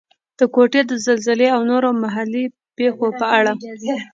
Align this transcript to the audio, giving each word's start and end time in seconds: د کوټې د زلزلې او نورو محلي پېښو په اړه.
د 0.39 0.41
کوټې 0.55 0.81
د 0.87 0.91
زلزلې 1.05 1.47
او 1.55 1.61
نورو 1.71 1.89
محلي 2.03 2.43
پېښو 2.77 3.07
په 3.19 3.25
اړه. 3.37 3.53